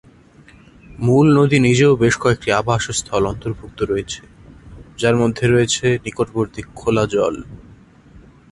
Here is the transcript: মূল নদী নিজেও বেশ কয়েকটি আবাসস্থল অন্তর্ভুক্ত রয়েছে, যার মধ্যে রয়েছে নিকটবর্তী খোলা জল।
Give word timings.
মূল 0.99 1.25
নদী 1.37 1.57
নিজেও 1.59 1.91
বেশ 1.95 2.15
কয়েকটি 2.23 2.49
আবাসস্থল 2.51 3.23
অন্তর্ভুক্ত 3.25 3.79
রয়েছে, 3.83 4.21
যার 4.99 5.15
মধ্যে 5.15 5.45
রয়েছে 5.47 5.85
নিকটবর্তী 6.05 6.61
খোলা 6.75 7.05
জল। 7.13 7.35